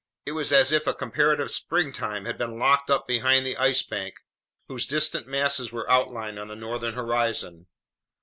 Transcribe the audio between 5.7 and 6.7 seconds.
were outlined on the